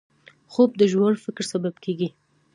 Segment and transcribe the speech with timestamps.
[0.53, 2.09] خوب د ژور فکر سبب کېږي